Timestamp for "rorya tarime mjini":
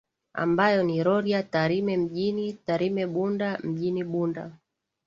1.03-2.53